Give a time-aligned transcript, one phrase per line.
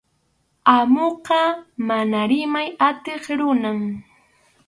[0.75, 1.41] Amuqa
[1.87, 3.79] mana rimay atiq runam.